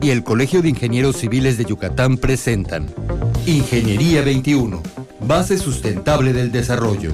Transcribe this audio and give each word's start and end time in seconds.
y 0.00 0.10
el 0.10 0.22
Colegio 0.22 0.62
de 0.62 0.68
Ingenieros 0.68 1.16
Civiles 1.16 1.58
de 1.58 1.64
Yucatán 1.64 2.16
presentan 2.16 2.86
Ingeniería 3.44 4.22
21, 4.22 4.80
base 5.20 5.58
sustentable 5.58 6.32
del 6.32 6.52
desarrollo. 6.52 7.12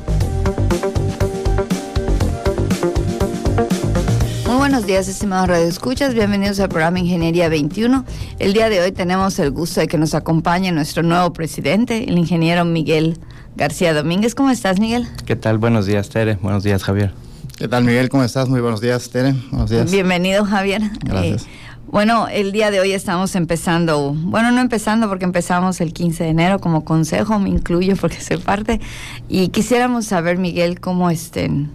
Muy 4.47 4.57
buenos 4.57 4.85
días, 4.85 5.09
estimados 5.09 5.49
radioescuchas. 5.49 6.13
Bienvenidos 6.13 6.61
al 6.61 6.69
programa 6.69 6.99
Ingeniería 6.99 7.49
21. 7.49 8.05
El 8.39 8.53
día 8.53 8.69
de 8.69 8.83
hoy 8.83 8.93
tenemos 8.93 9.39
el 9.39 9.51
gusto 9.51 9.81
de 9.81 9.87
que 9.87 9.97
nos 9.97 10.15
acompañe 10.15 10.71
nuestro 10.71 11.03
nuevo 11.03 11.33
presidente, 11.33 12.05
el 12.11 12.19
ingeniero 12.19 12.67
Miguel 12.67 13.19
García 13.57 13.95
Domínguez. 13.95 14.35
¿Cómo 14.35 14.51
estás, 14.51 14.79
Miguel? 14.79 15.09
¿Qué 15.25 15.37
tal? 15.37 15.57
Buenos 15.57 15.87
días, 15.87 16.11
Tere. 16.11 16.37
Buenos 16.43 16.63
días, 16.63 16.85
Javier. 16.85 17.15
¿Qué 17.57 17.69
tal, 17.69 17.85
Miguel? 17.85 18.09
¿Cómo 18.09 18.25
estás? 18.25 18.49
Muy 18.49 18.61
buenos 18.61 18.81
días, 18.81 19.09
Tere. 19.09 19.35
Buenos 19.51 19.71
días. 19.71 19.91
Bienvenido, 19.91 20.45
Javier. 20.45 20.83
Gracias. 21.05 21.45
Eh, 21.45 21.64
bueno, 21.95 22.27
el 22.27 22.51
día 22.51 22.73
de 22.73 22.81
hoy 22.81 22.91
estamos 22.91 23.37
empezando, 23.37 24.13
bueno, 24.17 24.51
no 24.51 24.61
empezando 24.61 25.09
porque 25.09 25.25
empezamos 25.25 25.81
el 25.81 25.93
15 25.93 26.25
de 26.25 26.31
enero 26.31 26.59
como 26.59 26.85
consejo, 26.85 27.39
me 27.39 27.51
incluyo 27.51 27.95
porque 27.95 28.21
soy 28.21 28.39
parte, 28.39 28.81
y 29.29 29.47
quisiéramos 29.51 30.05
saber, 30.07 30.37
Miguel, 30.37 30.81
cómo 30.81 31.09
estén, 31.09 31.71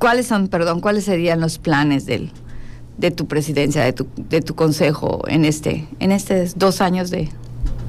cuáles 0.00 0.26
son, 0.26 0.48
perdón, 0.48 0.80
cuáles 0.80 1.04
serían 1.04 1.38
los 1.40 1.58
planes 1.58 2.04
del, 2.04 2.32
de 2.96 3.12
tu 3.12 3.28
presidencia, 3.28 3.84
de 3.84 3.92
tu, 3.92 4.08
de 4.16 4.40
tu 4.40 4.56
consejo 4.56 5.22
en 5.28 5.44
este, 5.44 5.86
en 6.00 6.10
estos 6.10 6.58
dos 6.58 6.80
años 6.80 7.10
de, 7.10 7.28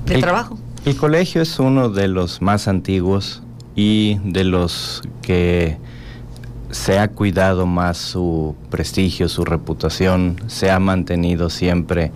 de 0.05 0.13
El- 0.15 0.21
trabajo. 0.21 0.59
El 0.85 0.97
colegio 0.97 1.41
es 1.41 1.57
uno 1.57 1.89
de 1.89 2.09
los 2.09 2.43
más 2.43 2.67
antiguos 2.67 3.41
y 3.75 4.19
de 4.23 4.43
los 4.43 5.01
que 5.23 5.77
se 6.71 6.99
ha 6.99 7.07
cuidado 7.07 7.65
más 7.65 7.97
su 7.97 8.55
prestigio, 8.69 9.29
su 9.29 9.45
reputación, 9.45 10.37
se 10.47 10.69
ha 10.69 10.79
mantenido 10.79 11.49
siempre 11.49 12.11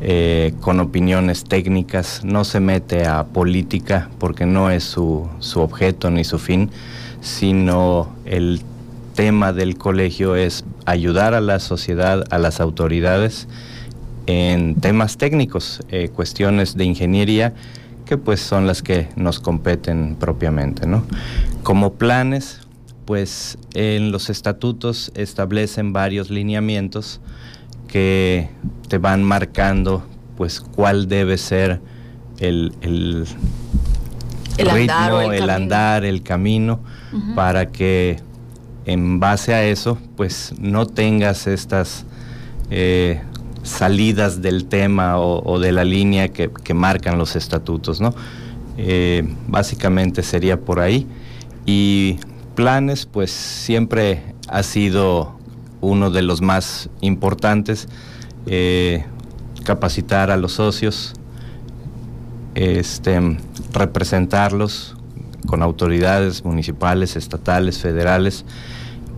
eh, 0.00 0.52
con 0.60 0.80
opiniones 0.80 1.44
técnicas, 1.44 2.22
no 2.24 2.44
se 2.44 2.60
mete 2.60 3.06
a 3.06 3.24
política 3.24 4.10
porque 4.18 4.46
no 4.46 4.70
es 4.70 4.84
su, 4.84 5.28
su 5.38 5.60
objeto 5.60 6.10
ni 6.10 6.24
su 6.24 6.38
fin, 6.38 6.70
sino 7.20 8.08
el 8.24 8.60
tema 9.14 9.52
del 9.52 9.78
colegio 9.78 10.34
es 10.34 10.64
ayudar 10.84 11.34
a 11.34 11.40
la 11.40 11.60
sociedad, 11.60 12.24
a 12.30 12.38
las 12.38 12.60
autoridades 12.60 13.46
en 14.26 14.74
temas 14.76 15.16
técnicos, 15.16 15.82
eh, 15.90 16.08
cuestiones 16.08 16.76
de 16.76 16.84
ingeniería 16.84 17.54
que 18.04 18.18
pues 18.18 18.40
son 18.40 18.66
las 18.66 18.82
que 18.82 19.08
nos 19.16 19.40
competen 19.40 20.16
propiamente, 20.16 20.86
¿no? 20.86 21.04
Como 21.62 21.94
planes, 21.94 22.60
pues 23.04 23.58
en 23.74 24.12
los 24.12 24.30
estatutos 24.30 25.12
establecen 25.14 25.92
varios 25.92 26.30
lineamientos 26.30 27.20
que 27.88 28.48
te 28.88 28.98
van 28.98 29.22
marcando 29.22 30.04
pues 30.36 30.60
cuál 30.60 31.08
debe 31.08 31.38
ser 31.38 31.80
el, 32.38 32.74
el 32.80 33.26
El 34.56 34.70
andar 34.70 35.12
ritmo, 35.12 35.32
el 35.32 35.50
andar, 35.50 36.04
el 36.04 36.22
camino, 36.22 36.80
para 37.34 37.70
que 37.70 38.18
en 38.86 39.18
base 39.18 39.54
a 39.54 39.64
eso, 39.64 39.98
pues 40.16 40.54
no 40.58 40.86
tengas 40.86 41.46
estas 41.46 42.04
eh, 42.70 43.20
salidas 43.62 44.42
del 44.42 44.66
tema 44.66 45.18
o, 45.18 45.42
o 45.44 45.58
de 45.58 45.72
la 45.72 45.84
línea 45.84 46.28
que, 46.28 46.50
que 46.62 46.74
marcan 46.74 47.18
los 47.18 47.34
estatutos, 47.34 48.00
¿no? 48.00 48.14
Eh, 48.76 49.22
básicamente 49.48 50.22
sería 50.22 50.60
por 50.60 50.80
ahí. 50.80 51.06
Y 51.66 52.18
planes, 52.54 53.06
pues 53.06 53.30
siempre 53.30 54.34
ha 54.48 54.62
sido 54.62 55.38
uno 55.80 56.10
de 56.10 56.22
los 56.22 56.40
más 56.40 56.88
importantes, 57.00 57.88
eh, 58.46 59.04
capacitar 59.64 60.30
a 60.30 60.36
los 60.36 60.52
socios, 60.52 61.14
este, 62.54 63.38
representarlos 63.72 64.96
con 65.46 65.62
autoridades 65.62 66.44
municipales, 66.44 67.16
estatales, 67.16 67.78
federales, 67.78 68.44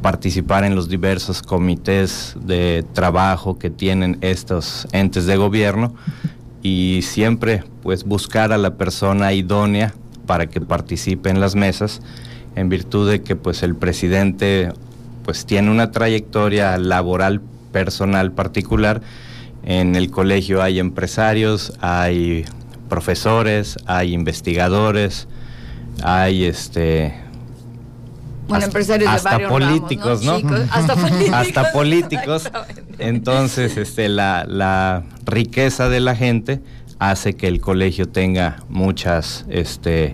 participar 0.03 0.65
en 0.65 0.75
los 0.75 0.88
diversos 0.88 1.43
comités 1.43 2.37
de 2.41 2.84
trabajo 2.93 3.59
que 3.59 3.71
tienen 3.71 4.19
estos 4.21 4.87
entes 4.93 5.27
de 5.27 5.37
gobierno 5.37 5.94
y 6.62 7.00
siempre 7.03 7.65
pues 7.82 8.05
buscar 8.05 8.53
a 8.53 8.59
la 8.59 8.75
persona 8.75 9.32
idónea 9.32 9.94
para 10.27 10.47
que 10.47 10.61
participe 10.61 11.31
en 11.31 11.41
las 11.41 11.55
mesas 11.55 12.03
en 12.56 12.69
virtud 12.69 13.09
de 13.11 13.22
que 13.22 13.37
pues 13.37 13.62
el 13.62 13.77
presidente 13.77 14.72
pues 15.25 15.47
tiene 15.47 15.71
una 15.71 15.93
trayectoria 15.93 16.77
laboral 16.78 17.41
personal 17.72 18.33
particular 18.33 19.03
en 19.65 19.97
el 19.97 20.11
colegio 20.11 20.62
hay 20.62 20.78
empresarios, 20.78 21.72
hay 21.81 22.44
profesores, 22.89 23.77
hay 23.87 24.15
investigadores, 24.15 25.27
hay 26.03 26.44
este 26.44 27.12
Bueno, 28.47 28.55
hasta- 28.59 28.67
empresarios 28.67 29.11
de 29.11 29.17
hasta 29.17 29.31
varios 29.33 29.50
políticos, 29.50 30.25
ramos, 30.25 30.43
¿no? 30.44 30.50
Chicos, 30.50 30.61
hasta 30.71 30.94
políticos. 31.03 31.34
hasta 31.34 31.73
políticos. 31.73 32.50
Entonces, 33.00 33.77
este, 33.77 34.09
la, 34.09 34.44
la 34.49 35.03
riqueza 35.25 35.88
de 35.88 35.99
la 36.00 36.15
gente 36.15 36.61
hace 37.00 37.34
que 37.34 37.49
el 37.49 37.61
colegio 37.61 38.09
tenga 38.09 38.62
muchas 38.69 39.44
este, 39.50 40.12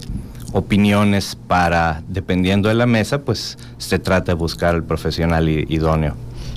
opiniones 0.52 1.36
para, 1.48 2.02
dependiendo 2.08 2.68
de 2.68 2.74
la 2.74 2.86
mesa, 2.86 3.20
pues 3.22 3.58
se 3.78 3.98
trata 3.98 4.32
de 4.32 4.34
buscar 4.34 4.74
al 4.74 4.84
profesional 4.84 5.48
idóneo. 5.48 6.14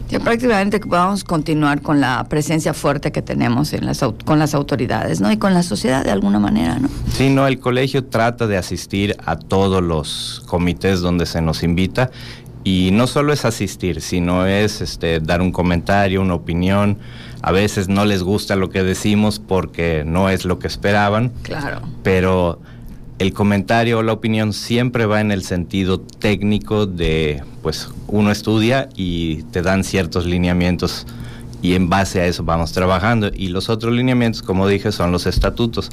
Ya 0.10 0.20
prácticamente 0.20 0.80
que 0.80 0.88
podamos 0.88 1.24
continuar 1.24 1.82
con 1.82 2.00
la 2.00 2.24
presencia 2.30 2.76
fuerte 2.76 3.12
que 3.12 3.24
tenemos 3.24 3.74
en 3.74 3.88
las, 3.88 4.02
con 4.24 4.38
las 4.38 4.54
autoridades, 4.54 5.20
¿no? 5.20 5.32
Y 5.32 5.38
con 5.38 5.56
la 5.56 5.64
sociedad 5.64 6.04
de 6.06 6.12
alguna 6.12 6.38
manera, 6.38 6.78
¿no? 6.78 6.90
Sí, 7.12 7.30
no, 7.32 7.48
el 7.48 7.60
colegio 7.60 8.06
trata 8.06 8.46
de 8.46 8.56
asistir 8.58 9.18
a 9.26 9.36
todos 9.36 9.82
los 9.82 10.44
comités 10.46 11.00
donde 11.00 11.26
se 11.26 11.42
nos 11.42 11.64
invita 11.64 12.12
y 12.64 12.90
no 12.94 13.08
solo 13.08 13.34
es 13.34 13.46
asistir, 13.46 14.00
sino 14.02 14.46
es 14.46 14.82
este, 14.82 15.22
dar 15.22 15.42
un 15.42 15.52
comentario, 15.52 16.22
una 16.22 16.36
opinión. 16.36 17.00
A 17.42 17.52
veces 17.52 17.88
no 17.90 18.06
les 18.06 18.22
gusta 18.22 18.56
lo 18.56 18.70
que 18.70 18.84
decimos 18.84 19.40
porque 19.40 20.04
no 20.06 20.30
es 20.30 20.46
lo 20.46 20.60
que 20.60 20.68
esperaban, 20.68 21.32
Claro. 21.42 21.82
pero 22.04 22.60
el 23.18 23.34
comentario 23.34 24.00
o 24.00 24.04
la 24.04 24.12
opinión 24.14 24.52
siempre 24.52 25.06
va 25.06 25.22
en 25.22 25.32
el 25.32 25.44
sentido 25.44 26.00
técnico 26.00 26.86
de, 26.86 27.42
pues 27.62 27.90
uno 28.08 28.30
estudia 28.32 28.90
y 28.96 29.44
te 29.52 29.62
dan 29.62 29.84
ciertos 29.86 30.26
lineamientos 30.26 31.08
y 31.62 31.76
en 31.76 31.90
base 31.90 32.20
a 32.20 32.26
eso 32.26 32.44
vamos 32.44 32.74
trabajando. 32.74 33.32
Y 33.34 33.48
los 33.48 33.70
otros 33.70 33.94
lineamientos, 33.94 34.42
como 34.42 34.68
dije, 34.68 34.92
son 34.92 35.12
los 35.12 35.26
estatutos. 35.28 35.90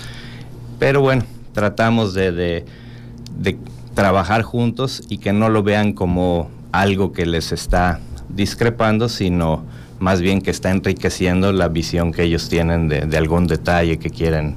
Pero 0.81 1.01
bueno, 1.01 1.25
tratamos 1.53 2.13
de, 2.13 2.33
de- 2.33 2.67
trabajar 3.95 4.43
juntos 4.43 5.03
y 5.11 5.19
que 5.19 5.33
no 5.35 5.49
lo 5.51 5.63
vean 5.63 5.93
como 5.93 6.51
algo 6.73 7.13
que 7.13 7.27
les 7.27 7.53
está 7.53 8.01
discrepando, 8.31 9.11
sino 9.11 9.65
más 10.01 10.23
bien 10.23 10.41
que 10.41 10.51
está 10.51 10.71
enriqueciendo 10.71 11.53
la 11.53 11.69
visión 11.69 12.11
que 12.11 12.23
ellos 12.23 12.49
tienen 12.49 12.89
de 12.89 13.17
algún 13.19 13.47
detalle 13.47 13.99
que 13.99 14.09
quieren 14.09 14.57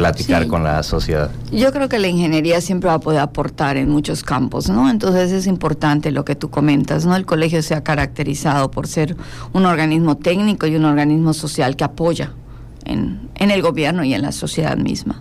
platicar 0.00 0.42
Sí. 0.44 0.48
con 0.48 0.64
la 0.64 0.82
sociedad. 0.82 1.30
Yo 1.52 1.72
creo 1.72 1.88
que 1.88 1.98
la 1.98 2.08
ingeniería 2.08 2.60
siempre 2.60 2.88
va 2.88 2.94
a 2.94 3.00
poder 3.00 3.20
aportar 3.20 3.76
en 3.76 3.90
muchos 3.90 4.24
campos, 4.24 4.68
¿no? 4.70 4.90
Entonces 4.90 5.30
es 5.30 5.46
importante 5.46 6.10
lo 6.10 6.24
que 6.24 6.34
tú 6.34 6.48
comentas, 6.50 7.04
¿no? 7.06 7.14
El 7.16 7.26
colegio 7.26 7.62
se 7.62 7.74
ha 7.74 7.82
caracterizado 7.84 8.70
por 8.70 8.86
ser 8.86 9.14
un 9.52 9.66
organismo 9.66 10.16
técnico 10.16 10.66
y 10.66 10.76
un 10.76 10.84
organismo 10.86 11.34
social 11.34 11.76
que 11.76 11.84
apoya 11.84 12.32
en, 12.84 13.28
en 13.36 13.50
el 13.50 13.60
gobierno 13.62 14.02
y 14.02 14.14
en 14.14 14.22
la 14.22 14.32
sociedad 14.32 14.76
misma. 14.76 15.20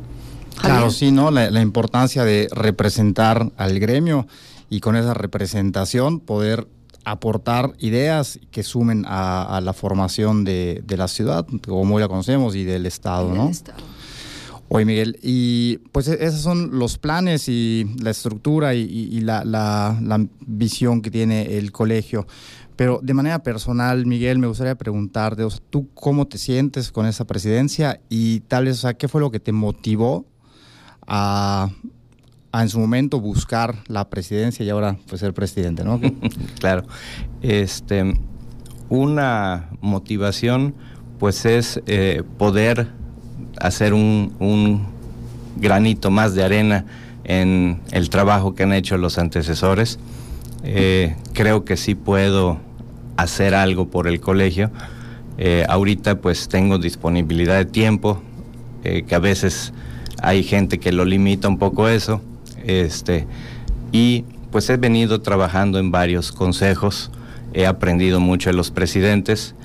Claro, 0.62 0.92
sí, 0.92 1.12
¿no? 1.12 1.30
La, 1.32 1.52
la 1.52 1.62
importancia 1.62 2.24
de 2.24 2.48
representar 2.52 3.52
al 3.58 3.80
gremio 3.80 4.28
y 4.70 4.80
con 4.80 4.96
esa 4.96 5.14
representación 5.14 6.20
poder 6.20 6.68
aportar 7.06 7.74
ideas 7.80 8.40
que 8.52 8.62
sumen 8.64 9.06
a, 9.08 9.58
a 9.58 9.62
la 9.62 9.74
formación 9.74 10.44
de, 10.44 10.84
de 10.86 10.98
la 10.98 11.08
ciudad, 11.08 11.46
como 11.66 11.98
la 12.00 12.08
conocemos, 12.08 12.56
y 12.56 12.66
del 12.66 12.86
Estado, 12.86 13.30
¿no? 13.34 13.44
Del 13.44 13.52
Estado. 13.52 13.80
Oye, 14.72 14.86
Miguel, 14.86 15.18
y 15.24 15.78
pues 15.92 16.08
e- 16.08 16.24
esos 16.24 16.42
son 16.42 16.78
los 16.78 16.98
planes 17.00 17.50
y 17.50 17.86
la 18.02 18.12
estructura 18.12 18.76
y, 18.76 19.20
la, 19.22 19.44
la- 19.44 20.00
la 20.02 20.24
visión 20.46 21.02
que 21.02 21.10
tiene 21.10 21.58
el 21.58 21.72
colegio. 21.72 22.28
Pero 22.76 23.00
de 23.04 23.14
manera 23.14 23.42
personal, 23.44 24.06
Miguel, 24.06 24.38
me 24.38 24.48
gustaría 24.48 24.76
preguntarte, 24.76 25.44
o 25.44 25.50
sea, 25.50 25.60
¿tú 25.70 25.90
cómo 25.96 26.28
te 26.28 26.38
sientes 26.38 26.92
con 26.92 27.06
esa 27.08 27.26
presidencia? 27.26 28.00
Y 28.10 28.42
tal 28.42 28.66
vez, 28.66 28.78
o 28.78 28.82
sea, 28.82 28.94
¿qué 28.94 29.08
fue 29.08 29.20
lo 29.22 29.32
que 29.32 29.40
te 29.40 29.52
motivó 29.52 30.26
a, 31.08 31.70
a 32.52 32.62
en 32.62 32.70
su 32.70 32.80
momento 32.80 33.20
buscar 33.20 33.76
la 33.88 34.10
presidencia 34.10 34.64
y 34.66 34.70
ahora 34.70 34.98
pues 35.08 35.20
ser 35.20 35.34
presidente, 35.34 35.84
¿no? 35.84 36.00
claro. 36.60 36.84
Este, 37.42 38.14
una 38.88 39.70
motivación, 39.82 40.76
pues 41.18 41.46
es 41.46 41.82
eh, 41.86 42.24
poder 42.38 42.92
hacer 43.60 43.94
un, 43.94 44.34
un 44.40 44.86
granito 45.58 46.12
más 46.12 46.36
de 46.36 46.44
arena 46.44 46.86
en 47.24 47.80
el 47.92 48.10
trabajo 48.10 48.56
que 48.56 48.64
han 48.64 48.74
hecho 48.74 48.98
los 48.98 49.18
antecesores. 49.18 50.00
Eh, 50.64 51.16
creo 51.34 51.64
que 51.64 51.78
sí 51.78 51.96
puedo 51.96 52.60
hacer 53.18 53.56
algo 53.56 53.88
por 53.90 54.08
el 54.08 54.20
colegio 54.20 54.72
Eh, 55.42 55.64
ahorita 55.70 56.20
pues 56.20 56.50
tengo 56.50 56.80
disponibilidad 56.80 57.56
de 57.56 57.64
tiempo, 57.64 58.22
eh, 58.84 59.04
que 59.08 59.16
a 59.16 59.20
veces 59.20 59.72
hay 60.22 60.44
gente 60.44 60.80
que 60.80 60.92
lo 60.92 61.06
limita 61.06 61.48
un 61.48 61.58
poco 61.58 61.88
eso, 61.88 62.20
este, 62.66 63.26
y 63.94 64.26
pues 64.52 64.70
he 64.70 64.76
venido 64.76 65.22
trabajando 65.22 65.80
en 65.80 65.92
varios 65.92 66.34
consejos, 66.34 67.10
he 67.54 67.66
aprendido 67.66 68.20
mucho 68.20 68.50
de 68.50 68.58
los 68.58 68.70
presidentes, 68.70 69.56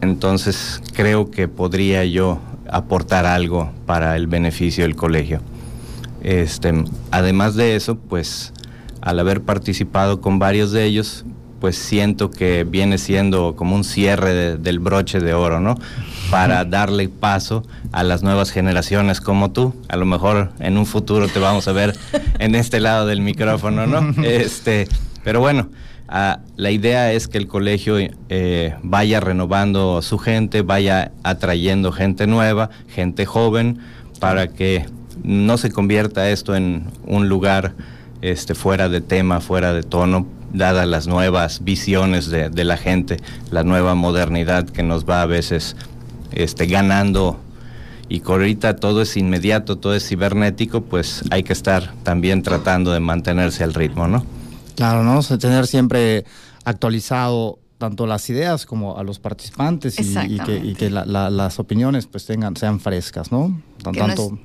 entonces 0.00 0.82
creo 0.92 1.30
que 1.30 1.48
podría 1.48 2.04
yo 2.04 2.38
aportar 2.70 3.26
algo 3.26 3.70
para 3.86 4.16
el 4.16 4.26
beneficio 4.26 4.84
del 4.84 4.96
colegio. 4.96 5.40
Este, 6.22 6.72
además 7.10 7.54
de 7.54 7.76
eso, 7.76 7.96
pues 7.96 8.52
al 9.00 9.18
haber 9.20 9.42
participado 9.42 10.20
con 10.20 10.38
varios 10.38 10.72
de 10.72 10.84
ellos, 10.84 11.24
pues 11.60 11.76
siento 11.76 12.30
que 12.30 12.64
viene 12.64 12.98
siendo 12.98 13.56
como 13.56 13.76
un 13.76 13.84
cierre 13.84 14.56
del 14.58 14.78
broche 14.78 15.20
de 15.20 15.34
oro, 15.34 15.60
¿no? 15.60 15.76
Para 16.30 16.64
darle 16.64 17.08
paso 17.08 17.62
a 17.92 18.02
las 18.02 18.22
nuevas 18.22 18.50
generaciones 18.50 19.20
como 19.20 19.52
tú. 19.52 19.74
A 19.88 19.96
lo 19.96 20.04
mejor 20.04 20.52
en 20.58 20.76
un 20.76 20.86
futuro 20.86 21.28
te 21.28 21.38
vamos 21.38 21.66
a 21.68 21.72
ver 21.72 21.96
en 22.38 22.54
este 22.54 22.80
lado 22.80 23.06
del 23.06 23.20
micrófono, 23.20 23.86
¿no? 23.86 24.14
Este, 24.22 24.88
pero 25.24 25.40
bueno, 25.40 25.68
ah, 26.08 26.40
la 26.56 26.70
idea 26.70 27.12
es 27.12 27.28
que 27.28 27.38
el 27.38 27.46
colegio 27.46 27.96
eh, 28.28 28.74
vaya 28.82 29.20
renovando 29.20 30.00
su 30.02 30.18
gente, 30.18 30.62
vaya 30.62 31.12
atrayendo 31.22 31.92
gente 31.92 32.26
nueva, 32.26 32.70
gente 32.88 33.26
joven, 33.26 33.78
para 34.20 34.48
que 34.48 34.86
no 35.22 35.58
se 35.58 35.70
convierta 35.70 36.30
esto 36.30 36.54
en 36.54 36.84
un 37.06 37.28
lugar 37.28 37.74
este, 38.22 38.54
fuera 38.54 38.88
de 38.88 39.00
tema, 39.00 39.40
fuera 39.40 39.72
de 39.72 39.82
tono, 39.82 40.26
dadas 40.52 40.86
las 40.86 41.06
nuevas 41.06 41.64
visiones 41.64 42.30
de, 42.30 42.64
la 42.64 42.76
gente, 42.76 43.18
la 43.50 43.62
nueva 43.62 43.94
modernidad 43.94 44.68
que 44.68 44.82
nos 44.82 45.08
va 45.08 45.22
a 45.22 45.26
veces 45.26 45.76
este, 46.32 46.66
ganando 46.66 47.38
y 48.08 48.20
que 48.20 48.32
ahorita 48.32 48.76
todo 48.76 49.02
es 49.02 49.16
inmediato, 49.16 49.76
todo 49.76 49.94
es 49.94 50.06
cibernético, 50.08 50.82
pues 50.82 51.24
hay 51.30 51.42
que 51.42 51.52
estar 51.52 51.92
también 52.04 52.42
tratando 52.42 52.92
de 52.92 53.00
mantenerse 53.00 53.64
al 53.64 53.74
ritmo, 53.74 54.06
¿no? 54.06 54.24
Claro, 54.76 55.02
¿no? 55.02 55.22
tener 55.38 55.66
siempre 55.66 56.24
actualizado 56.64 57.58
tanto 57.78 58.06
las 58.06 58.28
ideas 58.30 58.64
como 58.64 58.98
a 58.98 59.02
los 59.02 59.18
participantes 59.18 59.98
y, 59.98 60.74
que, 60.74 60.90
las 60.90 61.58
opiniones 61.58 62.06
pues 62.06 62.26
tengan 62.26 62.56
sean 62.56 62.80
frescas, 62.80 63.32
¿no? 63.32 63.60
Tanto, 63.82 64.38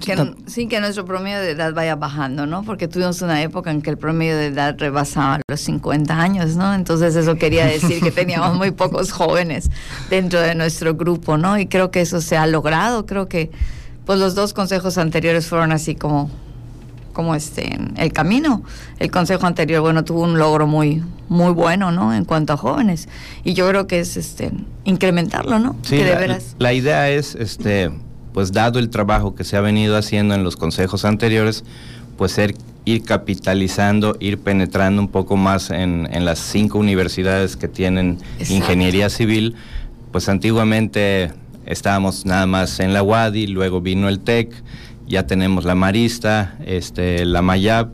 que, 0.00 0.34
sí, 0.46 0.66
que 0.66 0.80
nuestro 0.80 1.04
promedio 1.04 1.40
de 1.40 1.50
edad 1.50 1.74
vaya 1.74 1.94
bajando, 1.94 2.46
¿no? 2.46 2.62
Porque 2.62 2.88
tuvimos 2.88 3.20
una 3.20 3.42
época 3.42 3.70
en 3.70 3.82
que 3.82 3.90
el 3.90 3.98
promedio 3.98 4.36
de 4.36 4.46
edad 4.46 4.74
rebasaba 4.78 5.40
los 5.46 5.60
50 5.60 6.18
años, 6.18 6.56
¿no? 6.56 6.72
Entonces 6.74 7.14
eso 7.16 7.36
quería 7.36 7.66
decir 7.66 8.00
que 8.00 8.10
teníamos 8.10 8.56
muy 8.56 8.70
pocos 8.70 9.12
jóvenes 9.12 9.70
dentro 10.08 10.40
de 10.40 10.54
nuestro 10.54 10.94
grupo, 10.94 11.36
¿no? 11.36 11.58
Y 11.58 11.66
creo 11.66 11.90
que 11.90 12.00
eso 12.00 12.20
se 12.22 12.36
ha 12.36 12.46
logrado, 12.46 13.04
creo 13.04 13.28
que 13.28 13.50
pues 14.06 14.18
los 14.18 14.34
dos 14.34 14.54
consejos 14.54 14.96
anteriores 14.96 15.46
fueron 15.46 15.70
así 15.70 15.94
como 15.94 16.30
como 17.20 17.34
este 17.34 17.78
el 17.98 18.12
camino. 18.14 18.62
El 18.98 19.10
consejo 19.10 19.46
anterior, 19.46 19.82
bueno, 19.82 20.04
tuvo 20.04 20.22
un 20.22 20.38
logro 20.38 20.66
muy 20.66 21.02
muy 21.28 21.52
bueno, 21.52 21.92
¿no? 21.92 22.14
En 22.14 22.24
cuanto 22.24 22.54
a 22.54 22.56
jóvenes. 22.56 23.08
Y 23.44 23.52
yo 23.52 23.68
creo 23.68 23.86
que 23.86 24.00
es 24.00 24.16
este 24.16 24.52
incrementarlo, 24.84 25.58
¿no? 25.58 25.76
Sí, 25.82 25.96
de 25.96 26.14
veras. 26.14 26.56
la 26.58 26.72
idea 26.72 27.10
es 27.10 27.34
este 27.34 27.90
pues 28.32 28.52
dado 28.52 28.78
el 28.78 28.88
trabajo 28.88 29.34
que 29.34 29.44
se 29.44 29.58
ha 29.58 29.60
venido 29.60 29.98
haciendo 29.98 30.34
en 30.34 30.44
los 30.44 30.56
consejos 30.56 31.04
anteriores, 31.04 31.62
pues 32.16 32.40
ir 32.86 33.02
capitalizando, 33.02 34.16
ir 34.18 34.38
penetrando 34.38 35.02
un 35.02 35.08
poco 35.08 35.36
más 35.36 35.70
en, 35.70 36.08
las 36.24 36.38
cinco 36.38 36.78
universidades 36.78 37.56
que 37.56 37.68
tienen 37.68 38.18
ingeniería 38.48 39.10
civil, 39.10 39.56
pues 40.10 40.28
antiguamente 40.28 41.32
estábamos 41.66 42.24
nada 42.24 42.46
más 42.46 42.80
en 42.80 42.94
la 42.94 43.02
UADI, 43.02 43.48
luego 43.48 43.80
vino 43.80 44.08
el 44.08 44.20
TEC, 44.20 44.54
ya 45.10 45.26
tenemos 45.26 45.64
la 45.64 45.74
Marista, 45.74 46.56
este, 46.64 47.24
la 47.24 47.42
Mayab 47.42 47.90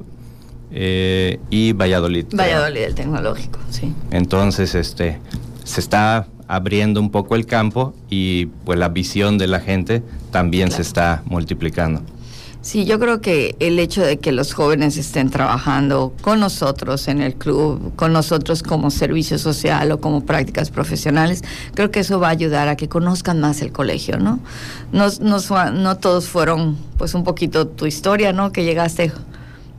eh, 0.70 1.40
y 1.48 1.72
Valladolid. 1.72 2.26
Valladolid, 2.32 2.82
el 2.82 2.94
tecnológico, 2.94 3.58
sí. 3.70 3.92
Entonces, 4.10 4.74
este, 4.74 5.18
se 5.64 5.80
está 5.80 6.28
abriendo 6.46 7.00
un 7.00 7.10
poco 7.10 7.34
el 7.34 7.46
campo 7.46 7.94
y 8.10 8.46
pues 8.64 8.78
la 8.78 8.90
visión 8.90 9.38
de 9.38 9.46
la 9.46 9.60
gente 9.60 10.02
también 10.30 10.70
se 10.70 10.82
está 10.82 11.22
multiplicando. 11.24 12.02
Sí, 12.66 12.84
yo 12.84 12.98
creo 12.98 13.20
que 13.20 13.54
el 13.60 13.78
hecho 13.78 14.02
de 14.02 14.16
que 14.16 14.32
los 14.32 14.52
jóvenes 14.52 14.96
estén 14.96 15.30
trabajando 15.30 16.12
con 16.20 16.40
nosotros 16.40 17.06
en 17.06 17.22
el 17.22 17.36
club, 17.36 17.94
con 17.94 18.12
nosotros 18.12 18.64
como 18.64 18.90
servicio 18.90 19.38
social 19.38 19.92
o 19.92 20.00
como 20.00 20.26
prácticas 20.26 20.72
profesionales, 20.72 21.44
creo 21.74 21.92
que 21.92 22.00
eso 22.00 22.18
va 22.18 22.26
a 22.26 22.30
ayudar 22.32 22.66
a 22.66 22.74
que 22.74 22.88
conozcan 22.88 23.38
más 23.40 23.62
el 23.62 23.70
colegio, 23.70 24.18
¿no? 24.18 24.40
No 24.90 25.96
todos 25.98 26.26
fueron, 26.26 26.76
pues 26.98 27.14
un 27.14 27.22
poquito 27.22 27.68
tu 27.68 27.86
historia, 27.86 28.32
¿no? 28.32 28.50
Que 28.50 28.64
llegaste 28.64 29.12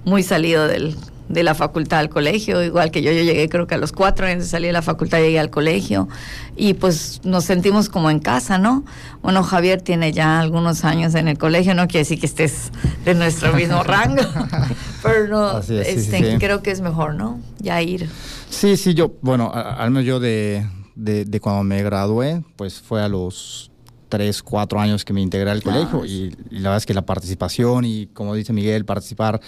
muy 0.05 0.23
salido 0.23 0.65
del 0.65 0.95
de 1.29 1.43
la 1.43 1.55
facultad 1.55 1.99
al 1.99 2.09
colegio, 2.09 2.63
igual 2.63 2.91
que 2.91 3.01
yo, 3.01 3.11
yo 3.11 3.23
llegué 3.23 3.49
creo 3.49 3.67
que 3.67 3.75
a 3.75 3.77
los 3.77 3.91
cuatro 3.91 4.25
años 4.25 4.43
de 4.43 4.49
salir 4.49 4.67
de 4.67 4.73
la 4.73 4.81
facultad 4.81 5.19
llegué 5.19 5.39
al 5.39 5.49
colegio 5.49 6.07
y 6.55 6.73
pues 6.73 7.21
nos 7.23 7.43
sentimos 7.45 7.89
como 7.89 8.09
en 8.09 8.19
casa, 8.19 8.57
¿no? 8.57 8.85
Bueno, 9.21 9.43
Javier 9.43 9.81
tiene 9.81 10.11
ya 10.11 10.39
algunos 10.39 10.85
años 10.85 11.15
en 11.15 11.27
el 11.27 11.37
colegio, 11.37 11.75
no 11.75 11.87
quiere 11.87 11.99
decir 11.99 12.19
que 12.19 12.25
estés 12.25 12.71
de 13.05 13.13
nuestro 13.13 13.53
mismo 13.55 13.83
rango, 13.83 14.23
pero 15.03 15.27
no, 15.27 15.59
este, 15.59 16.37
creo 16.39 16.61
que 16.61 16.71
es 16.71 16.81
mejor, 16.81 17.15
¿no? 17.15 17.39
Ya 17.59 17.81
ir. 17.81 18.09
Sí, 18.49 18.77
sí, 18.77 18.93
yo, 18.93 19.13
bueno, 19.21 19.51
al 19.53 19.91
menos 19.91 20.05
yo 20.05 20.19
de, 20.19 20.65
de 20.95 21.39
cuando 21.39 21.63
me 21.63 21.83
gradué, 21.83 22.43
pues 22.55 22.79
fue 22.79 23.03
a 23.03 23.09
los 23.09 23.71
tres, 24.07 24.41
cuatro 24.43 24.79
años 24.79 25.05
que 25.05 25.13
me 25.13 25.21
integré 25.21 25.49
al 25.49 25.61
colegio 25.61 26.05
y, 26.05 26.35
la 26.49 26.69
verdad 26.69 26.77
es 26.77 26.85
que 26.85 26.93
la 26.93 27.05
participación 27.05 27.85
y 27.85 28.07
como 28.07 28.33
dice 28.33 28.53
Miguel, 28.53 28.85
participar 28.85 29.39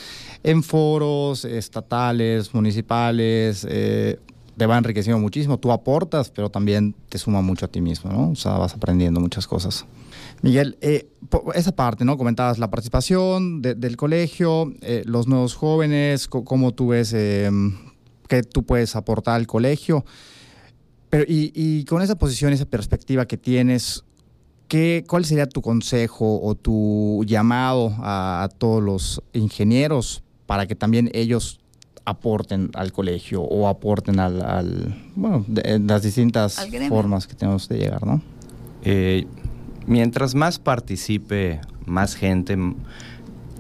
en 0.44 0.63
foros 0.63 1.45
estatales, 1.45 2.53
municipales, 2.53 3.65
eh, 3.69 4.19
te 4.57 4.65
va 4.65 4.77
enriqueciendo 4.77 5.19
muchísimo. 5.19 5.57
Tú 5.57 5.71
aportas, 5.71 6.29
pero 6.29 6.50
también 6.50 6.94
te 7.07 7.17
suma 7.17 7.41
mucho 7.41 7.65
a 7.65 7.69
ti 7.69 7.79
mismo, 7.79 8.11
¿no? 8.11 8.31
O 8.31 8.35
sea, 8.35 8.53
vas 8.53 8.73
aprendiendo 8.73 9.19
muchas 9.19 9.47
cosas. 9.47 9.85
Miguel, 10.41 10.77
eh, 10.81 11.07
esa 11.56 11.71
parte, 11.73 12.03
¿no? 12.03 12.17
Comentabas 12.17 12.59
la 12.59 12.69
participación 12.69 13.61
del 13.61 13.95
colegio, 13.97 14.73
eh, 14.81 15.03
los 15.06 15.27
nuevos 15.27 15.56
jóvenes, 15.56 16.27
cómo 16.27 16.73
tú 16.73 16.89
ves 16.89 17.11
qué 17.11 18.44
tú 18.44 18.63
puedes 18.63 18.95
aportar 18.95 19.35
al 19.35 19.47
colegio. 19.47 20.06
Pero, 21.09 21.23
y, 21.27 21.51
y, 21.56 21.85
con 21.85 22.01
esa 22.01 22.15
posición, 22.15 22.53
esa 22.53 22.65
perspectiva 22.65 23.25
que 23.25 23.35
tienes, 23.35 24.03
¿Qué, 24.69 25.04
¿Cuál 25.07 25.25
sería 25.25 25.48
tu 25.50 25.63
consejo 25.63 26.42
o 26.44 26.54
tu 26.54 27.23
llamado 27.26 27.92
a, 27.97 28.47
todos 28.59 28.83
los 28.83 29.23
ingenieros 29.33 30.23
para 30.45 30.68
que 30.68 30.76
también 30.76 31.09
ellos 31.14 31.59
aporten 32.06 32.69
al 32.76 32.92
colegio 32.92 33.42
o 33.42 33.68
aporten 33.68 34.19
al, 34.19 35.11
bueno, 35.16 35.44
de, 35.47 35.80
las 35.80 36.04
distintas 36.04 36.64
formas 36.88 37.26
que 37.26 37.33
tenemos 37.33 37.68
de 37.68 37.80
llegar, 37.80 38.06
¿no? 38.06 38.21
Eh, 38.83 39.26
mientras 39.88 40.35
más 40.35 40.59
participe 40.59 41.59
más 41.88 42.14
gente, 42.14 42.56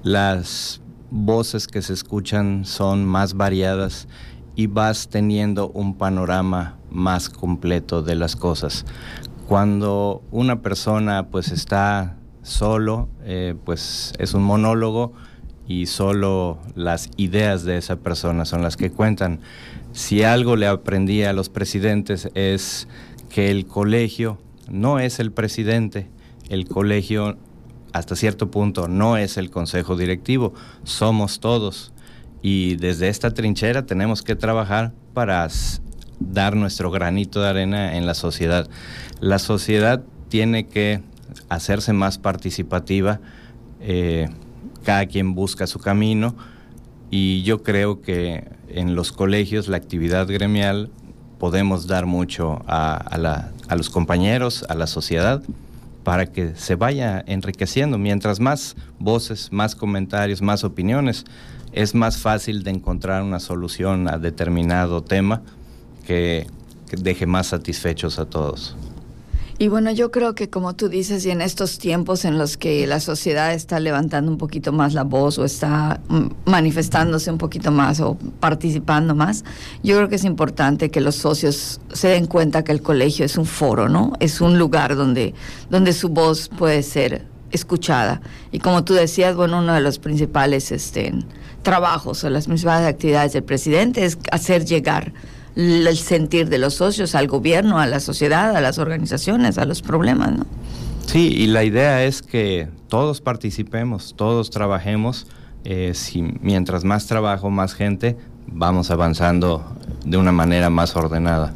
las 0.03 0.79
voces 1.09 1.65
que 1.65 1.81
se 1.81 1.93
escuchan 1.93 2.65
son 2.65 3.03
más 3.03 3.33
variadas 3.33 4.07
y 4.55 4.67
vas 4.67 5.07
teniendo 5.09 5.69
un 5.69 5.97
panorama 5.97 6.77
más 6.91 7.29
completo 7.29 8.03
de 8.03 8.15
las 8.15 8.35
cosas. 8.35 8.85
Cuando 9.49 10.21
una 10.29 10.61
persona 10.61 11.29
pues 11.31 11.51
está 11.51 12.17
solo, 12.43 13.09
eh, 13.23 13.55
pues 13.65 14.13
es 14.19 14.35
un 14.35 14.43
monólogo 14.43 15.13
y 15.67 15.87
solo 15.87 16.59
las 16.75 17.09
ideas 17.17 17.63
de 17.63 17.77
esa 17.77 17.95
persona 17.95 18.45
son 18.45 18.61
las 18.61 18.77
que 18.77 18.91
cuentan. 18.91 19.39
Si 19.91 20.21
algo 20.21 20.55
le 20.55 20.67
aprendí 20.67 21.23
a 21.23 21.33
los 21.33 21.49
presidentes 21.49 22.29
es 22.35 22.87
que 23.31 23.49
el 23.49 23.65
colegio 23.65 24.37
no 24.69 24.99
es 24.99 25.19
el 25.19 25.31
presidente, 25.31 26.11
el 26.49 26.67
colegio 26.67 27.35
hasta 27.91 28.15
cierto 28.15 28.51
punto 28.51 28.87
no 28.87 29.17
es 29.17 29.35
el 29.37 29.49
consejo 29.49 29.95
directivo, 29.95 30.53
somos 30.83 31.39
todos. 31.39 31.91
Y 32.43 32.75
desde 32.75 33.09
esta 33.09 33.33
trinchera 33.33 33.87
tenemos 33.87 34.21
que 34.21 34.35
trabajar 34.35 34.93
para 35.15 35.43
dar 36.19 36.55
nuestro 36.55 36.91
granito 36.91 37.41
de 37.41 37.49
arena 37.49 37.95
en 37.95 38.05
la 38.05 38.13
sociedad. 38.13 38.69
La 39.19 39.39
sociedad 39.39 40.03
tiene 40.29 40.67
que 40.67 41.01
hacerse 41.49 41.93
más 41.93 42.17
participativa, 42.17 43.19
eh, 43.81 44.29
cada 44.83 45.05
quien 45.05 45.35
busca 45.35 45.67
su 45.67 45.79
camino 45.79 46.35
y 47.11 47.41
yo 47.43 47.63
creo 47.63 48.01
que 48.01 48.47
en 48.67 48.95
los 48.95 49.11
colegios 49.11 49.67
la 49.67 49.77
actividad 49.77 50.27
gremial 50.27 50.91
podemos 51.39 51.87
dar 51.87 52.05
mucho 52.05 52.61
a, 52.67 53.49
los 53.75 53.89
compañeros, 53.89 54.65
a 54.69 54.75
la 54.75 54.87
sociedad, 54.87 55.41
para 56.03 56.27
que 56.27 56.55
se 56.55 56.75
vaya 56.75 57.23
enriqueciendo. 57.25 57.97
Mientras 57.97 58.39
más 58.39 58.75
voces, 58.99 59.51
más 59.51 59.75
comentarios, 59.75 60.41
más 60.41 60.63
opiniones, 60.63 61.25
es 61.71 61.95
más 61.95 62.17
fácil 62.17 62.63
de 62.63 62.71
encontrar 62.71 63.23
una 63.23 63.39
solución 63.39 64.07
a 64.07 64.17
determinado 64.17 65.01
tema 65.01 65.41
que 66.09 66.47
deje 66.97 67.27
más 67.27 67.45
satisfechos 67.45 68.17
a 68.17 68.25
todos. 68.25 68.75
Y 69.59 69.67
bueno, 69.67 69.91
yo 69.91 70.09
creo 70.09 70.33
que 70.33 70.49
como 70.49 70.73
tú 70.73 70.89
dices, 70.89 71.23
y 71.25 71.29
en 71.29 71.41
estos 71.41 71.77
tiempos 71.77 72.25
en 72.25 72.39
los 72.39 72.57
que 72.57 72.87
la 72.87 72.99
sociedad 72.99 73.53
está 73.53 73.79
levantando 73.79 74.31
un 74.31 74.39
poquito 74.39 74.71
más 74.71 74.95
la 74.95 75.03
voz 75.03 75.37
o 75.37 75.45
está 75.45 75.99
mm, 76.07 76.49
manifestándose 76.49 77.29
un 77.29 77.37
poquito 77.37 77.69
más 77.69 77.99
o 77.99 78.17
participando 78.39 79.13
más, 79.13 79.43
yo 79.83 79.97
creo 79.97 80.09
que 80.09 80.15
es 80.15 80.23
importante 80.23 80.89
que 80.89 80.99
los 80.99 81.15
socios 81.15 81.79
se 81.93 82.07
den 82.07 82.25
cuenta 82.25 82.63
que 82.63 82.71
el 82.71 82.81
colegio 82.81 83.23
es 83.23 83.37
un 83.37 83.45
foro, 83.45 83.87
¿no? 83.87 84.13
Es 84.19 84.41
un 84.41 84.57
lugar 84.57 84.95
donde, 84.95 85.35
donde 85.69 85.93
su 85.93 86.09
voz 86.09 86.49
puede 86.49 86.81
ser 86.81 87.27
escuchada. 87.51 88.21
Y 88.51 88.57
como 88.57 88.83
tú 88.83 88.95
decías, 88.95 89.35
bueno, 89.35 89.59
uno 89.59 89.73
de 89.75 89.81
los 89.81 89.99
principales 89.99 90.71
este, 90.71 91.13
trabajos 91.61 92.23
o 92.23 92.31
las 92.31 92.47
principales 92.47 92.87
actividades 92.87 93.33
del 93.33 93.43
presidente 93.43 94.05
es 94.05 94.17
hacer 94.31 94.65
llegar 94.65 95.13
el 95.55 95.97
sentir 95.97 96.49
de 96.49 96.57
los 96.57 96.75
socios 96.75 97.15
al 97.15 97.27
gobierno, 97.27 97.79
a 97.79 97.87
la 97.87 97.99
sociedad, 97.99 98.55
a 98.55 98.61
las 98.61 98.77
organizaciones, 98.77 99.57
a 99.57 99.65
los 99.65 99.81
problemas, 99.81 100.31
¿no? 100.37 100.45
Sí, 101.05 101.33
y 101.35 101.47
la 101.47 101.63
idea 101.63 102.03
es 102.05 102.21
que 102.21 102.67
todos 102.87 103.19
participemos, 103.19 104.13
todos 104.15 104.51
trabajemos. 104.51 105.25
Eh, 105.63 105.93
si 105.95 106.21
mientras 106.21 106.83
más 106.83 107.07
trabajo, 107.07 107.49
más 107.49 107.73
gente, 107.73 108.15
vamos 108.47 108.91
avanzando 108.91 109.75
de 110.05 110.17
una 110.17 110.31
manera 110.31 110.69
más 110.69 110.95
ordenada. 110.95 111.53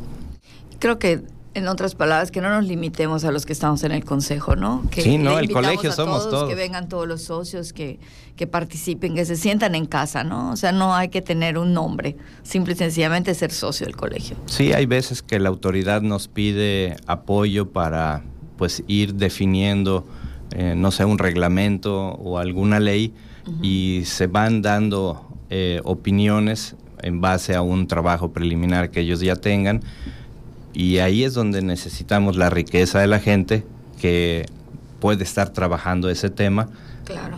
Creo 0.79 0.99
que 0.99 1.21
en 1.55 1.67
otras 1.67 1.95
palabras, 1.95 2.31
que 2.31 2.41
no 2.41 2.49
nos 2.49 2.65
limitemos 2.65 3.23
a 3.25 3.31
los 3.31 3.45
que 3.45 3.53
estamos 3.53 3.83
en 3.83 3.91
el 3.91 4.03
consejo, 4.03 4.55
¿no? 4.55 4.83
Que 4.89 5.01
sí, 5.01 5.17
no, 5.17 5.37
el 5.37 5.51
colegio 5.51 5.91
somos 5.91 6.29
todos, 6.29 6.49
Que 6.49 6.55
vengan 6.55 6.89
todos 6.89 7.07
los 7.07 7.21
socios, 7.23 7.73
que, 7.73 7.99
que 8.35 8.47
participen, 8.47 9.13
que 9.15 9.25
se 9.25 9.35
sientan 9.35 9.75
en 9.75 9.85
casa, 9.85 10.23
¿no? 10.23 10.51
O 10.51 10.55
sea, 10.55 10.71
no 10.71 10.95
hay 10.95 11.09
que 11.09 11.21
tener 11.21 11.57
un 11.57 11.73
nombre, 11.73 12.15
simple 12.41 12.73
y 12.73 12.75
sencillamente 12.75 13.33
ser 13.35 13.51
socio 13.51 13.85
del 13.85 13.95
colegio. 13.95 14.35
Sí, 14.47 14.73
hay 14.73 14.85
veces 14.85 15.21
que 15.21 15.39
la 15.39 15.49
autoridad 15.49 16.01
nos 16.01 16.27
pide 16.27 16.95
apoyo 17.05 17.71
para, 17.71 18.23
pues, 18.57 18.83
ir 18.87 19.13
definiendo, 19.15 20.05
eh, 20.51 20.73
no 20.75 20.91
sé, 20.91 21.05
un 21.05 21.19
reglamento 21.19 21.93
o 21.95 22.39
alguna 22.39 22.79
ley 22.79 23.13
y 23.61 24.03
se 24.05 24.27
van 24.27 24.61
dando 24.61 25.27
eh, 25.49 25.81
opiniones 25.83 26.75
en 27.03 27.21
base 27.21 27.53
a 27.53 27.61
un 27.61 27.87
trabajo 27.87 28.31
preliminar 28.31 28.89
que 28.89 29.01
ellos 29.01 29.19
ya 29.19 29.35
tengan 29.35 29.81
y 30.73 30.97
ahí 30.97 31.23
es 31.23 31.33
donde 31.33 31.61
necesitamos 31.61 32.35
la 32.35 32.49
riqueza 32.49 32.99
de 32.99 33.07
la 33.07 33.19
gente 33.19 33.63
que 34.01 34.45
puede 34.99 35.23
estar 35.23 35.49
trabajando 35.49 36.09
ese 36.09 36.29
tema, 36.29 36.69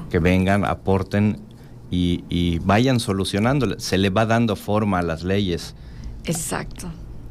que 0.10 0.20
vengan, 0.20 0.65
aporten 0.65 1.39
y, 1.92 2.60
vayan 2.60 3.00
solucionando. 3.00 3.80
Se 3.80 3.98
le 3.98 4.10
va 4.10 4.25
dando 4.25 4.56
forma 4.56 5.00
a 5.00 5.01
las 5.01 5.24
leyes. 5.24 5.75
Exacto. 6.25 6.88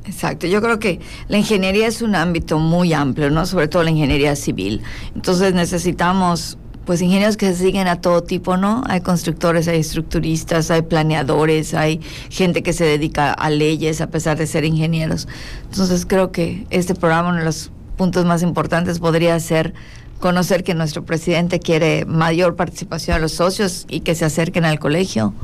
Exacto, 0.07 0.47
yo 0.47 0.61
creo 0.61 0.79
que 0.79 1.01
la 1.29 1.39
ingeniería 1.39 1.87
es 1.87 2.03
un 2.03 2.15
ámbito 2.15 2.59
muy 2.59 2.93
amplio, 2.93 3.31
¿no? 3.31 3.47
Sobre 3.47 3.69
todo 3.69 3.83
la 3.83 3.91
ingeniería 3.91 4.37
civil. 4.37 4.83
Entonces 5.15 5.55
necesitamos 5.55 6.59
pues 6.85 7.01
ingenieros 7.01 7.37
que 7.37 7.47
se 7.53 7.65
siguen 7.65 7.89
a 7.89 8.01
todo 8.01 8.23
tipo, 8.23 8.57
¿no? 8.57 8.83
Hay 8.87 9.01
constructores, 9.01 9.69
hay 9.69 9.81
estructuristas, 9.81 10.71
hay 10.71 10.83
planeadores, 10.83 11.75
hay 11.75 12.01
gente 12.31 12.63
que 12.63 12.73
se 12.73 12.85
dedica 12.85 13.33
a 13.33 13.51
leyes 13.51 14.01
a 14.01 14.09
pesar 14.09 14.37
de 14.37 14.47
ser 14.47 14.65
ingenieros. 14.65 15.29
Entonces 15.71 16.07
creo 16.07 16.31
que 16.33 16.67
este 16.71 16.95
programa, 16.95 17.31
uno 17.31 17.39
de 17.39 17.45
los 17.45 17.71
puntos 17.97 18.25
más 18.25 18.43
importantes 18.43 18.99
podría 18.99 19.39
ser 19.41 19.75
conocer 20.21 20.65
que 20.65 20.75
nuestro 20.75 21.05
presidente 21.05 21.61
quiere 21.61 22.05
mayor 22.07 22.57
participación 22.57 23.17
a 23.17 23.21
los 23.21 23.33
socios 23.33 23.87
y 23.89 24.01
que 24.01 24.15
se 24.15 24.25
acerquen 24.25 24.65
al 24.65 24.79
colegio. 24.79 25.35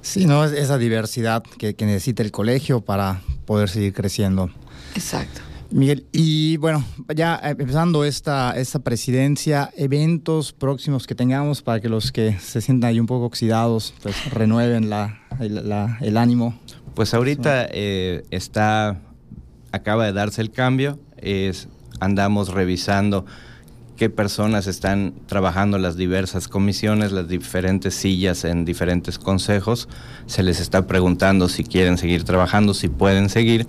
Sí, 0.00 0.26
¿no? 0.26 0.44
Esa 0.44 0.78
diversidad 0.78 1.42
que, 1.58 1.74
que 1.74 1.86
necesita 1.86 2.22
el 2.22 2.32
colegio 2.32 2.80
para 2.80 3.20
poder 3.46 3.68
seguir 3.68 3.92
creciendo. 3.92 4.50
Exacto. 4.94 5.40
Miguel, 5.72 6.06
y 6.12 6.58
bueno, 6.58 6.84
ya 7.14 7.40
empezando 7.42 8.04
esta, 8.04 8.52
esta 8.58 8.80
presidencia, 8.80 9.70
eventos 9.76 10.52
próximos 10.52 11.06
que 11.06 11.14
tengamos 11.14 11.62
para 11.62 11.80
que 11.80 11.88
los 11.88 12.12
que 12.12 12.38
se 12.38 12.60
sientan 12.60 12.90
ahí 12.90 13.00
un 13.00 13.06
poco 13.06 13.24
oxidados, 13.24 13.94
pues 14.02 14.30
renueven 14.30 14.90
la, 14.90 15.20
el, 15.40 16.16
ánimo. 16.18 16.58
Pues 16.94 17.14
ahorita 17.14 17.68
eh, 17.70 18.22
está, 18.30 19.00
acaba 19.72 20.04
de 20.04 20.12
darse 20.12 20.42
el 20.42 20.50
cambio, 20.50 20.98
es, 21.16 21.68
andamos 22.00 22.50
revisando 22.50 23.24
qué 23.96 24.10
personas 24.10 24.66
están 24.66 25.14
trabajando 25.26 25.78
las 25.78 25.96
diversas 25.96 26.48
comisiones, 26.48 27.12
las 27.12 27.28
diferentes 27.28 27.94
sillas 27.94 28.44
en 28.44 28.66
diferentes 28.66 29.18
consejos, 29.18 29.88
se 30.26 30.42
les 30.42 30.60
está 30.60 30.86
preguntando 30.86 31.48
si 31.48 31.64
quieren 31.64 31.96
seguir 31.96 32.24
trabajando, 32.24 32.74
si 32.74 32.88
pueden 32.88 33.30
seguir, 33.30 33.66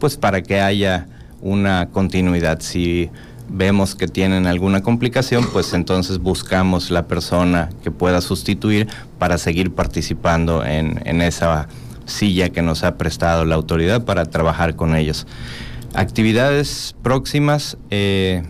pues 0.00 0.16
para 0.16 0.42
que 0.42 0.60
haya 0.60 1.06
una 1.40 1.88
continuidad. 1.90 2.60
Si 2.60 3.10
vemos 3.48 3.94
que 3.94 4.08
tienen 4.08 4.46
alguna 4.46 4.82
complicación, 4.82 5.46
pues 5.52 5.72
entonces 5.72 6.18
buscamos 6.18 6.90
la 6.90 7.06
persona 7.06 7.70
que 7.82 7.90
pueda 7.90 8.20
sustituir 8.20 8.88
para 9.18 9.38
seguir 9.38 9.74
participando 9.74 10.64
en, 10.64 11.22
esa 11.22 11.68
silla 12.06 12.50
que 12.50 12.62
nos 12.62 12.84
ha 12.84 12.96
prestado 12.96 13.44
la 13.44 13.54
autoridad 13.54 14.04
para 14.04 14.26
trabajar 14.26 14.76
con 14.76 14.94
ellos. 14.94 15.26
Actividades 15.94 16.94
próximas, 17.02 17.78
eh, 17.90 18.42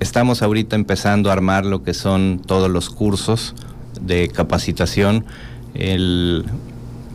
estamos 0.00 0.42
ahorita 0.42 0.76
empezando 0.76 1.30
a 1.30 1.32
armar 1.32 1.64
lo 1.64 1.82
que 1.82 1.94
son 1.94 2.40
todos 2.44 2.70
los 2.70 2.90
cursos 2.90 3.54
de 4.00 4.28
capacitación. 4.28 5.24
El 5.74 6.44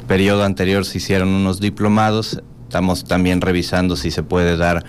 periodo 0.08 0.44
anterior 0.44 0.86
se 0.86 0.98
hicieron 0.98 1.30
unos 1.30 1.60
diplomados, 1.60 2.42
estamos 2.64 3.04
también 3.04 3.42
revisando 3.42 3.96
si 3.96 4.10
se 4.10 4.24
puede 4.24 4.58
dar 4.58 4.84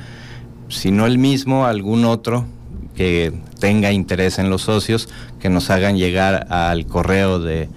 si 0.69 0.91
no 0.91 1.07
el 1.07 1.19
mismo, 1.19 1.67
algún 1.67 2.05
otro 2.05 2.47
que 2.95 3.33
tenga 3.61 3.93
interés 3.93 4.39
en 4.39 4.51
los 4.51 4.63
socios, 4.63 5.09
que 5.41 5.49
nos 5.49 5.71
hagan 5.71 5.97
llegar 5.97 6.47
al 6.51 6.87
correo 6.87 7.39
de, 7.39 7.69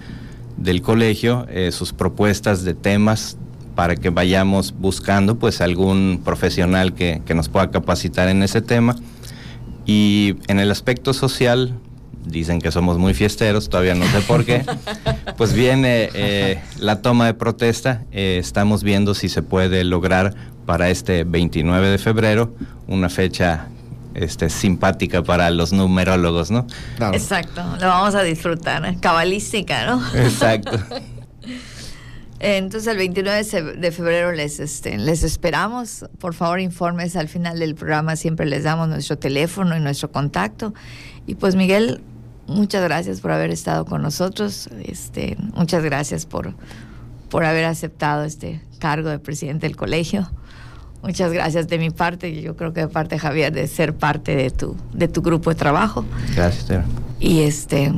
del 0.56 0.82
colegio 0.82 1.46
eh, 1.48 1.72
sus 1.72 1.92
propuestas 1.92 2.64
de 2.64 2.74
temas 2.74 3.36
para 3.74 3.96
que 3.96 4.10
vayamos 4.10 4.74
buscando 4.78 5.38
pues 5.38 5.60
algún 5.60 6.20
profesional 6.24 6.92
que, 6.94 7.22
nos 7.34 7.48
pueda 7.48 7.70
capacitar 7.70 8.28
en 8.28 8.42
ese 8.42 8.60
tema. 8.60 8.96
Y 9.86 10.36
en 10.46 10.60
el 10.60 10.70
aspecto 10.70 11.12
social, 11.12 11.74
dicen 12.24 12.60
que 12.60 12.70
somos 12.70 12.98
muy 12.98 13.14
fiesteros, 13.14 13.68
todavía 13.68 13.94
no 13.94 14.06
sé 14.06 14.20
por 14.20 14.44
qué, 14.44 14.64
pues 15.36 15.52
viene 15.52 16.10
eh, 16.14 16.60
la 16.78 17.02
toma 17.02 17.26
de 17.26 17.34
protesta, 17.34 18.02
eh, 18.12 18.38
estamos 18.40 18.82
viendo 18.82 19.14
si 19.14 19.28
se 19.28 19.42
puede 19.42 19.84
lograr 19.84 20.34
para 20.66 20.90
este 20.90 21.24
29 21.24 21.88
de 21.88 21.98
febrero, 21.98 22.54
una 22.86 23.08
fecha 23.08 23.68
este, 24.14 24.50
simpática 24.50 25.22
para 25.22 25.50
los 25.50 25.72
numerólogos, 25.72 26.50
¿no? 26.50 26.66
Exacto, 27.12 27.62
lo 27.80 27.88
vamos 27.88 28.14
a 28.14 28.22
disfrutar, 28.22 28.84
¿eh? 28.84 28.96
cabalística, 29.00 29.86
¿no? 29.86 30.02
Exacto. 30.14 30.78
Entonces 32.44 32.88
el 32.88 32.96
29 32.96 33.76
de 33.76 33.92
febrero 33.92 34.32
les, 34.32 34.58
este, 34.58 34.98
les 34.98 35.22
esperamos. 35.22 36.06
Por 36.18 36.34
favor, 36.34 36.58
informes 36.58 37.14
al 37.14 37.28
final 37.28 37.60
del 37.60 37.76
programa. 37.76 38.16
Siempre 38.16 38.46
les 38.46 38.64
damos 38.64 38.88
nuestro 38.88 39.16
teléfono 39.16 39.76
y 39.76 39.80
nuestro 39.80 40.10
contacto. 40.10 40.74
Y 41.24 41.36
pues 41.36 41.54
Miguel, 41.54 42.00
muchas 42.46 42.82
gracias 42.82 43.20
por 43.20 43.32
haber 43.32 43.50
estado 43.50 43.84
con 43.84 44.02
nosotros. 44.02 44.68
Este, 44.84 45.36
muchas 45.54 45.82
gracias 45.82 46.26
por, 46.26 46.54
por 47.28 47.44
haber 47.44 47.64
aceptado 47.64 48.24
este 48.24 48.60
cargo 48.78 49.08
de 49.08 49.18
presidente 49.18 49.66
del 49.66 49.76
colegio. 49.76 50.30
Muchas 51.02 51.32
gracias 51.32 51.66
de 51.66 51.78
mi 51.78 51.90
parte 51.90 52.28
y 52.28 52.42
yo 52.42 52.56
creo 52.56 52.72
que 52.72 52.82
de 52.82 52.88
parte 52.88 53.16
de 53.16 53.18
Javier 53.18 53.52
de 53.52 53.66
ser 53.66 53.94
parte 53.94 54.36
de 54.36 54.50
tu, 54.50 54.76
de 54.92 55.08
tu 55.08 55.20
grupo 55.20 55.50
de 55.50 55.56
trabajo. 55.56 56.04
Gracias, 56.36 56.84
Y 57.18 57.40
este, 57.40 57.92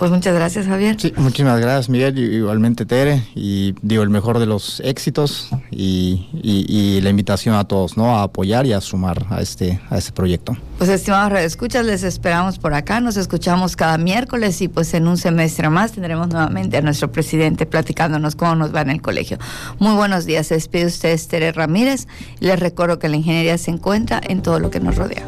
pues 0.00 0.10
muchas 0.10 0.34
gracias, 0.34 0.66
Javier. 0.66 0.96
Sí, 0.98 1.12
muchísimas 1.18 1.60
gracias, 1.60 1.90
Miguel, 1.90 2.18
igualmente 2.18 2.86
Tere, 2.86 3.22
y 3.34 3.74
digo 3.82 4.02
el 4.02 4.08
mejor 4.08 4.38
de 4.38 4.46
los 4.46 4.80
éxitos 4.80 5.50
y, 5.70 7.00
la 7.02 7.10
invitación 7.10 7.54
a 7.54 7.64
todos, 7.64 7.98
¿no? 7.98 8.16
A 8.16 8.22
apoyar 8.22 8.64
y 8.64 8.72
a 8.72 8.80
sumar 8.80 9.26
a 9.28 9.42
este, 9.42 9.78
a 9.90 9.98
este 9.98 10.12
proyecto. 10.12 10.56
Pues 10.78 10.88
estimados 10.88 11.38
escuchas, 11.40 11.84
les 11.84 12.02
esperamos 12.02 12.58
por 12.58 12.72
acá, 12.72 13.00
nos 13.02 13.18
escuchamos 13.18 13.76
cada 13.76 13.98
miércoles 13.98 14.62
y 14.62 14.68
pues 14.68 14.94
en 14.94 15.06
un 15.06 15.18
semestre 15.18 15.68
más 15.68 15.92
tendremos 15.92 16.28
nuevamente 16.28 16.78
a 16.78 16.80
nuestro 16.80 17.12
presidente 17.12 17.66
platicándonos 17.66 18.36
cómo 18.36 18.54
nos 18.54 18.74
va 18.74 18.80
en 18.80 18.90
el 18.90 19.02
colegio. 19.02 19.36
Muy 19.80 19.94
buenos 19.94 20.24
días, 20.24 20.46
se 20.46 20.54
despide 20.54 20.86
usted 20.86 21.20
Tere 21.28 21.52
Ramírez, 21.52 22.08
les 22.38 22.58
recuerdo 22.58 22.98
que 22.98 23.10
la 23.10 23.16
ingeniería 23.16 23.58
se 23.58 23.70
encuentra 23.70 24.18
en 24.26 24.40
todo 24.40 24.60
lo 24.60 24.70
que 24.70 24.80
nos 24.80 24.96
rodea. 24.96 25.26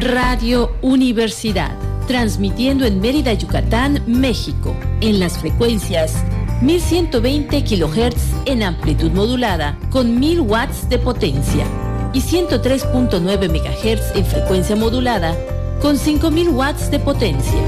Radio 0.00 0.70
Universidad, 0.80 1.76
transmitiendo 2.06 2.86
en 2.86 2.98
Mérida, 3.00 3.34
Yucatán, 3.34 4.02
México, 4.06 4.74
en 5.02 5.20
las 5.20 5.36
frecuencias 5.38 6.14
1120 6.60 7.62
kHz 7.62 8.32
en 8.46 8.64
amplitud 8.64 9.12
modulada 9.12 9.78
con 9.90 10.18
1000 10.18 10.40
watts 10.40 10.88
de 10.88 10.98
potencia 10.98 11.64
y 12.12 12.20
103.9 12.20 13.48
MHz 13.48 14.16
en 14.16 14.24
frecuencia 14.24 14.74
modulada 14.74 15.36
con 15.80 15.96
5000 15.96 16.48
watts 16.48 16.90
de 16.90 16.98
potencia. 16.98 17.60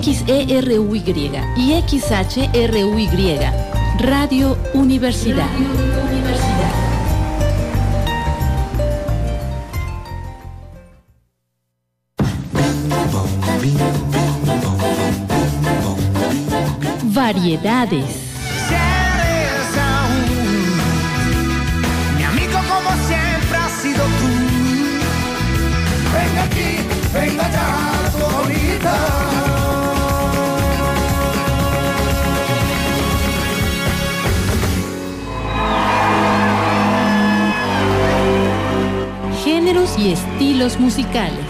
XERUY 0.02 1.04
y 1.58 1.74
XHRUY, 1.82 3.08
Radio 4.00 4.58
Universidad. 4.74 5.48
Variedades. 17.04 18.35
Y 39.98 40.12
estilos 40.12 40.80
musicales. 40.80 41.46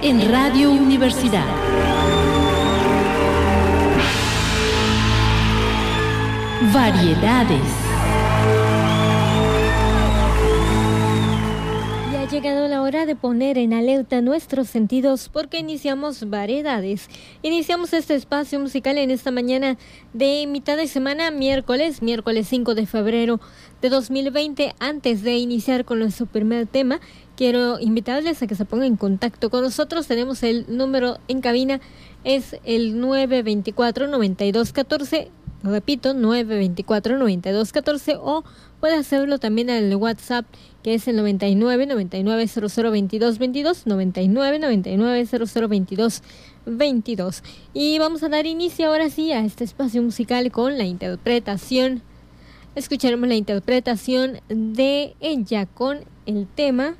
En 0.00 0.30
Radio 0.32 0.70
Universidad. 0.70 1.44
Variedades. 6.72 7.87
Llegado 12.40 12.68
la 12.68 12.82
hora 12.82 13.04
de 13.04 13.16
poner 13.16 13.58
en 13.58 13.72
alerta 13.72 14.20
nuestros 14.20 14.68
sentidos 14.68 15.28
porque 15.28 15.58
iniciamos 15.58 16.30
variedades. 16.30 17.08
Iniciamos 17.42 17.92
este 17.92 18.14
espacio 18.14 18.60
musical 18.60 18.96
en 18.96 19.10
esta 19.10 19.32
mañana 19.32 19.76
de 20.12 20.46
mitad 20.46 20.76
de 20.76 20.86
semana, 20.86 21.32
miércoles, 21.32 22.00
miércoles 22.00 22.46
5 22.46 22.76
de 22.76 22.86
febrero 22.86 23.40
de 23.82 23.88
2020. 23.88 24.72
Antes 24.78 25.24
de 25.24 25.36
iniciar 25.36 25.84
con 25.84 25.98
nuestro 25.98 26.26
primer 26.26 26.68
tema, 26.68 27.00
quiero 27.36 27.80
invitarles 27.80 28.40
a 28.40 28.46
que 28.46 28.54
se 28.54 28.64
pongan 28.64 28.86
en 28.86 28.96
contacto 28.96 29.50
con 29.50 29.62
nosotros. 29.62 30.06
Tenemos 30.06 30.44
el 30.44 30.64
número 30.68 31.18
en 31.26 31.40
cabina, 31.40 31.80
es 32.22 32.54
el 32.62 33.02
924-9214. 33.02 35.30
Repito, 35.64 36.14
924-9214 36.14 38.16
o 38.22 38.44
puede 38.78 38.94
hacerlo 38.94 39.40
también 39.40 39.70
al 39.70 39.92
WhatsApp 39.96 40.46
que 40.82 40.94
es 40.94 41.08
el 41.08 41.16
99 41.16 41.86
99 41.86 42.46
00 42.46 42.90
22 42.90 43.38
22 43.38 43.86
99 43.86 44.58
99 44.58 45.26
00 45.26 45.68
22 45.68 46.22
22 46.66 47.42
y 47.74 47.98
vamos 47.98 48.22
a 48.22 48.28
dar 48.28 48.46
inicio 48.46 48.88
ahora 48.88 49.10
sí 49.10 49.32
a 49.32 49.44
este 49.44 49.64
espacio 49.64 50.02
musical 50.02 50.50
con 50.50 50.78
la 50.78 50.84
interpretación. 50.84 52.02
Escucharemos 52.74 53.28
la 53.28 53.34
interpretación 53.34 54.40
de 54.48 55.16
ella 55.20 55.66
con 55.66 56.00
el 56.26 56.46
tema 56.46 56.96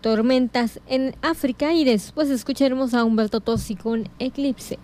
Tormentas 0.00 0.80
en 0.86 1.14
África 1.22 1.72
y 1.72 1.84
después 1.84 2.30
escucharemos 2.30 2.94
a 2.94 3.04
Humberto 3.04 3.40
Tossi 3.40 3.76
con 3.76 4.08
Eclipse 4.18 4.78